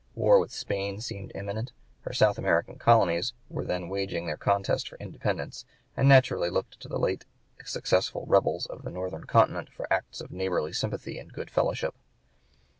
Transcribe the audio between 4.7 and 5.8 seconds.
for independence,